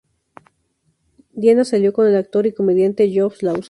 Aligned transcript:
Diana 1.31 1.63
salió 1.63 1.93
con 1.93 2.07
el 2.07 2.15
actor 2.15 2.47
y 2.47 2.53
comediante 2.53 3.03
Josh 3.15 3.43
Lawson. 3.43 3.59